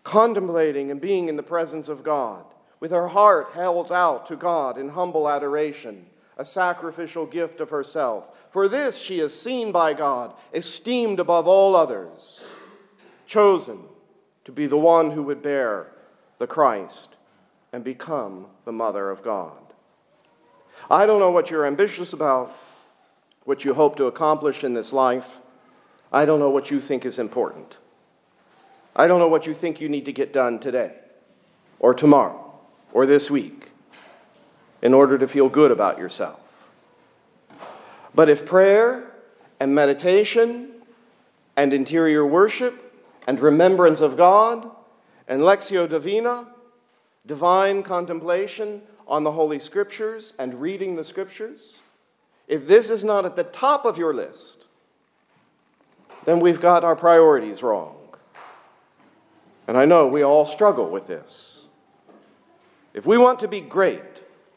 contemplating 0.03 0.89
and 0.89 0.99
being 0.99 1.29
in 1.29 1.35
the 1.35 1.43
presence 1.43 1.87
of 1.87 2.03
God, 2.03 2.45
with 2.79 2.89
her 2.89 3.09
heart 3.09 3.49
held 3.53 3.91
out 3.91 4.25
to 4.25 4.35
God 4.35 4.79
in 4.79 4.89
humble 4.89 5.29
adoration, 5.29 6.07
a 6.35 6.43
sacrificial 6.43 7.27
gift 7.27 7.59
of 7.59 7.69
herself. 7.69 8.23
For 8.51 8.67
this 8.67 8.97
she 8.97 9.19
is 9.19 9.39
seen 9.39 9.71
by 9.71 9.93
God, 9.93 10.33
esteemed 10.53 11.19
above 11.19 11.47
all 11.47 11.75
others, 11.75 12.43
chosen 13.27 13.79
to 14.45 14.51
be 14.51 14.65
the 14.65 14.77
one 14.77 15.11
who 15.11 15.23
would 15.23 15.41
bear 15.41 15.91
the 16.39 16.47
Christ 16.47 17.15
and 17.71 17.83
become 17.83 18.47
the 18.65 18.71
mother 18.71 19.11
of 19.11 19.21
God. 19.21 19.53
I 20.89 21.05
don't 21.05 21.19
know 21.19 21.29
what 21.29 21.51
you're 21.51 21.67
ambitious 21.67 22.13
about, 22.13 22.55
what 23.43 23.63
you 23.63 23.75
hope 23.75 23.95
to 23.97 24.05
accomplish 24.05 24.63
in 24.63 24.73
this 24.73 24.91
life. 24.91 25.27
I 26.11 26.25
don't 26.25 26.39
know 26.39 26.49
what 26.49 26.71
you 26.71 26.81
think 26.81 27.05
is 27.05 27.19
important. 27.19 27.77
I 28.95 29.05
don't 29.05 29.19
know 29.19 29.27
what 29.27 29.45
you 29.45 29.53
think 29.53 29.79
you 29.79 29.89
need 29.89 30.05
to 30.05 30.11
get 30.11 30.33
done 30.33 30.59
today, 30.59 30.93
or 31.79 31.93
tomorrow, 31.93 32.59
or 32.91 33.05
this 33.05 33.29
week, 33.29 33.67
in 34.81 34.95
order 34.95 35.19
to 35.19 35.27
feel 35.27 35.49
good 35.49 35.69
about 35.69 35.99
yourself. 35.99 36.39
But 38.19 38.27
if 38.27 38.45
prayer 38.45 39.13
and 39.61 39.73
meditation 39.73 40.71
and 41.55 41.71
interior 41.71 42.25
worship 42.25 42.93
and 43.25 43.39
remembrance 43.39 44.01
of 44.01 44.17
God 44.17 44.69
and 45.29 45.41
Lectio 45.41 45.89
Divina, 45.89 46.49
divine 47.25 47.81
contemplation 47.81 48.81
on 49.07 49.23
the 49.23 49.31
Holy 49.31 49.57
Scriptures 49.57 50.33
and 50.37 50.59
reading 50.59 50.97
the 50.97 51.03
Scriptures, 51.05 51.77
if 52.49 52.67
this 52.67 52.89
is 52.89 53.05
not 53.05 53.23
at 53.23 53.37
the 53.37 53.45
top 53.45 53.85
of 53.85 53.97
your 53.97 54.13
list, 54.13 54.65
then 56.25 56.41
we've 56.41 56.59
got 56.59 56.83
our 56.83 56.97
priorities 56.97 57.63
wrong. 57.63 57.95
And 59.65 59.77
I 59.77 59.85
know 59.85 60.07
we 60.07 60.23
all 60.23 60.45
struggle 60.45 60.89
with 60.89 61.07
this. 61.07 61.61
If 62.93 63.05
we 63.05 63.17
want 63.17 63.39
to 63.39 63.47
be 63.47 63.61
great, 63.61 64.03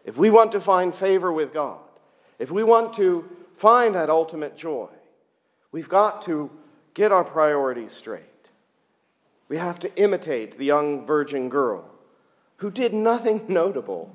if 0.05 0.17
we 0.17 0.31
want 0.31 0.51
to 0.51 0.61
find 0.61 0.93
favor 0.93 1.33
with 1.33 1.55
God, 1.55 1.79
if 2.41 2.51
we 2.51 2.65
want 2.65 2.95
to 2.95 3.25
find 3.63 3.95
that 3.95 4.11
ultimate 4.11 4.57
joy, 4.57 4.89
we've 5.71 5.89
got 5.89 6.23
to 6.23 6.51
get 6.95 7.13
our 7.13 7.23
priorities 7.23 7.93
straight. 7.93 8.25
We 9.49 9.57
have 9.57 9.79
to 9.81 9.97
imitate 9.97 10.59
the 10.59 10.65
young 10.65 11.07
virgin 11.07 11.49
girl 11.49 11.85
who 12.57 12.73
did 12.73 12.93
nothing 12.93 13.45
notable. 13.49 14.13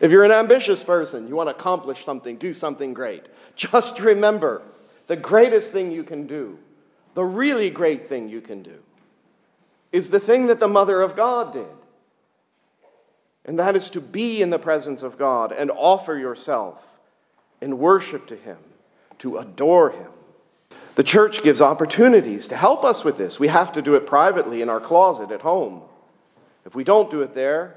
If 0.00 0.10
you're 0.10 0.24
an 0.24 0.32
ambitious 0.32 0.82
person, 0.82 1.28
you 1.28 1.36
want 1.36 1.50
to 1.50 1.54
accomplish 1.54 2.06
something, 2.06 2.38
do 2.38 2.54
something 2.54 2.94
great, 2.94 3.24
just 3.54 4.00
remember 4.00 4.62
the 5.06 5.16
greatest 5.16 5.72
thing 5.72 5.92
you 5.92 6.04
can 6.04 6.26
do, 6.26 6.58
the 7.12 7.24
really 7.24 7.68
great 7.68 8.08
thing 8.08 8.30
you 8.30 8.40
can 8.40 8.62
do, 8.62 8.78
is 9.92 10.08
the 10.08 10.20
thing 10.20 10.46
that 10.46 10.58
the 10.58 10.68
Mother 10.68 11.02
of 11.02 11.14
God 11.14 11.52
did. 11.52 11.66
And 13.44 13.58
that 13.58 13.76
is 13.76 13.90
to 13.90 14.00
be 14.00 14.40
in 14.40 14.48
the 14.48 14.58
presence 14.58 15.02
of 15.02 15.18
God 15.18 15.52
and 15.52 15.70
offer 15.70 16.16
yourself 16.16 16.82
in 17.62 17.78
worship 17.78 18.26
to 18.26 18.36
Him, 18.36 18.58
to 19.20 19.38
adore 19.38 19.90
Him. 19.90 20.08
The 20.96 21.04
church 21.04 21.42
gives 21.42 21.62
opportunities 21.62 22.48
to 22.48 22.56
help 22.56 22.84
us 22.84 23.04
with 23.04 23.16
this. 23.16 23.38
We 23.38 23.48
have 23.48 23.72
to 23.72 23.80
do 23.80 23.94
it 23.94 24.06
privately 24.06 24.60
in 24.60 24.68
our 24.68 24.80
closet 24.80 25.30
at 25.30 25.40
home. 25.40 25.82
If 26.66 26.74
we 26.74 26.84
don't 26.84 27.10
do 27.10 27.22
it 27.22 27.34
there, 27.34 27.76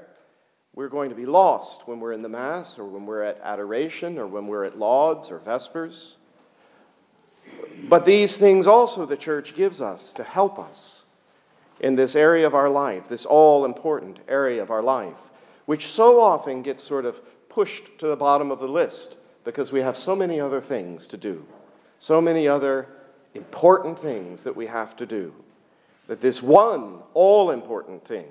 we're 0.74 0.88
going 0.88 1.08
to 1.08 1.16
be 1.16 1.24
lost 1.24 1.86
when 1.86 2.00
we're 2.00 2.12
in 2.12 2.20
the 2.20 2.28
Mass 2.28 2.78
or 2.78 2.84
when 2.84 3.06
we're 3.06 3.22
at 3.22 3.40
adoration 3.42 4.18
or 4.18 4.26
when 4.26 4.48
we're 4.48 4.64
at 4.64 4.78
lauds 4.78 5.30
or 5.30 5.38
vespers. 5.38 6.16
But 7.88 8.04
these 8.04 8.36
things 8.36 8.66
also 8.66 9.06
the 9.06 9.16
church 9.16 9.54
gives 9.54 9.80
us 9.80 10.12
to 10.14 10.24
help 10.24 10.58
us 10.58 11.04
in 11.78 11.94
this 11.94 12.16
area 12.16 12.46
of 12.46 12.54
our 12.54 12.68
life, 12.68 13.04
this 13.08 13.24
all 13.24 13.64
important 13.64 14.18
area 14.28 14.60
of 14.60 14.70
our 14.70 14.82
life, 14.82 15.16
which 15.64 15.86
so 15.86 16.20
often 16.20 16.62
gets 16.62 16.82
sort 16.82 17.04
of 17.04 17.20
pushed 17.48 17.98
to 17.98 18.08
the 18.08 18.16
bottom 18.16 18.50
of 18.50 18.58
the 18.58 18.68
list 18.68 19.16
because 19.46 19.70
we 19.70 19.80
have 19.80 19.96
so 19.96 20.16
many 20.16 20.40
other 20.40 20.60
things 20.60 21.06
to 21.06 21.16
do, 21.16 21.46
so 22.00 22.20
many 22.20 22.48
other 22.48 22.88
important 23.32 23.96
things 23.96 24.42
that 24.42 24.56
we 24.56 24.66
have 24.66 24.96
to 24.96 25.06
do, 25.06 25.32
that 26.08 26.20
this 26.20 26.42
one 26.42 26.98
all 27.14 27.52
important 27.52 28.04
thing, 28.06 28.26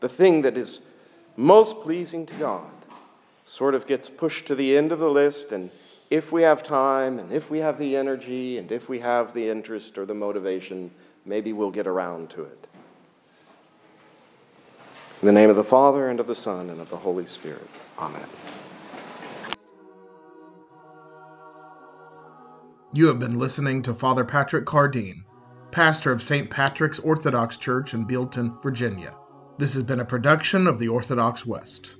the 0.00 0.08
thing 0.08 0.40
that 0.40 0.56
is 0.56 0.80
most 1.36 1.82
pleasing 1.82 2.24
to 2.24 2.32
God, 2.34 2.64
sort 3.44 3.74
of 3.74 3.86
gets 3.86 4.08
pushed 4.08 4.46
to 4.46 4.54
the 4.54 4.74
end 4.74 4.90
of 4.90 5.00
the 5.00 5.10
list. 5.10 5.52
And 5.52 5.70
if 6.08 6.32
we 6.32 6.42
have 6.42 6.62
time, 6.62 7.18
and 7.18 7.30
if 7.30 7.50
we 7.50 7.58
have 7.58 7.78
the 7.78 7.94
energy, 7.94 8.56
and 8.56 8.72
if 8.72 8.88
we 8.88 9.00
have 9.00 9.34
the 9.34 9.50
interest 9.50 9.98
or 9.98 10.06
the 10.06 10.14
motivation, 10.14 10.90
maybe 11.26 11.52
we'll 11.52 11.70
get 11.70 11.86
around 11.86 12.30
to 12.30 12.44
it. 12.44 12.66
In 15.20 15.26
the 15.26 15.32
name 15.32 15.50
of 15.50 15.56
the 15.56 15.64
Father, 15.64 16.08
and 16.08 16.20
of 16.20 16.26
the 16.26 16.34
Son, 16.34 16.70
and 16.70 16.80
of 16.80 16.88
the 16.88 16.96
Holy 16.96 17.26
Spirit. 17.26 17.68
Amen. 17.98 18.24
You 22.96 23.08
have 23.08 23.18
been 23.18 23.40
listening 23.40 23.82
to 23.82 23.92
Father 23.92 24.24
Patrick 24.24 24.66
Cardine, 24.66 25.24
pastor 25.72 26.12
of 26.12 26.22
St. 26.22 26.48
Patrick's 26.48 27.00
Orthodox 27.00 27.56
Church 27.56 27.92
in 27.92 28.06
Bealeton, 28.06 28.62
Virginia. 28.62 29.16
This 29.58 29.74
has 29.74 29.82
been 29.82 29.98
a 29.98 30.04
production 30.04 30.68
of 30.68 30.78
the 30.78 30.86
Orthodox 30.86 31.44
West. 31.44 31.96